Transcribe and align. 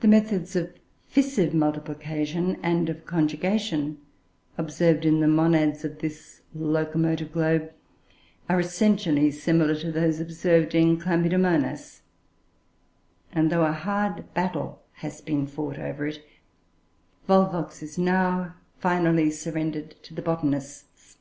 The 0.00 0.08
methods 0.08 0.56
of 0.56 0.72
fissive 1.12 1.52
multiplication 1.52 2.56
and 2.62 2.88
of 2.88 3.04
conjugation 3.04 3.98
observed 4.56 5.04
in 5.04 5.20
the 5.20 5.28
monads 5.28 5.84
of 5.84 5.98
this 5.98 6.40
locomotive 6.54 7.32
globe 7.32 7.70
are 8.48 8.58
essentially 8.58 9.30
similar 9.30 9.74
to 9.74 9.92
those 9.92 10.20
observed 10.20 10.74
in 10.74 10.98
Chlamydomonas; 10.98 12.00
and, 13.30 13.52
though 13.52 13.66
a 13.66 13.72
hard 13.72 14.32
battle 14.32 14.82
has 14.94 15.20
been 15.20 15.46
fought 15.46 15.78
over 15.78 16.06
it, 16.06 16.24
Volvox 17.28 17.82
is 17.82 17.98
now 17.98 18.54
finally 18.78 19.30
surrendered 19.30 20.02
to 20.04 20.14
the 20.14 20.22
Botanists. 20.22 21.18